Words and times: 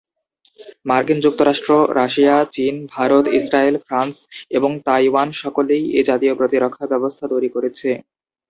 মার্কিন 0.85 1.19
যুক্তরাষ্ট্র, 1.19 1.69
রাশিয়া, 1.95 2.35
চীন, 2.55 2.75
ভারত, 2.93 3.25
ইস্রায়েল, 3.39 3.75
ফ্রান্স 3.85 4.15
এবং 4.51 4.71
তাইওয়ান 4.87 5.29
সকলেই 5.43 5.83
এ 5.93 6.01
জাতীয় 6.09 6.33
প্রতিরক্ষা 6.35 6.85
ব্যবস্থা 6.87 7.25
তৈরি 7.27 7.49
করেছে। 7.55 7.89